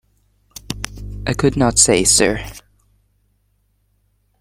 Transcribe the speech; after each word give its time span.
I 1.27 1.35
could 1.35 1.55
not 1.55 1.77
say, 1.77 2.03
sir. 2.05 2.43